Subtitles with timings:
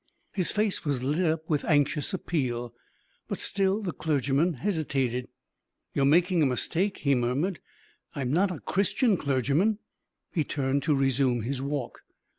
[0.31, 2.73] His face was lit up with anxious appeal.
[3.27, 5.27] But still the clergyman hesitated.
[5.93, 7.59] "You're making a mistake," he murmured.
[8.15, 9.77] "I am not a Christian clergyman."
[10.31, 12.01] He turned to resume his walk.